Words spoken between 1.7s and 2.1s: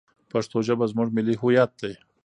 دی.